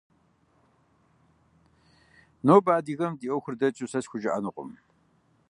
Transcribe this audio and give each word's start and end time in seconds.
Нобэ 2.45 2.71
адыгэм 2.77 3.13
ди 3.19 3.27
Ӏуэхур 3.29 3.55
дэкӀыу 3.59 3.89
сэ 3.91 3.99
схужыӀэнукъым. 4.03 4.69